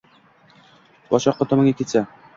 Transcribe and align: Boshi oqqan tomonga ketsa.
Boshi 1.11 1.31
oqqan 1.35 1.53
tomonga 1.53 1.77
ketsa. 1.83 2.07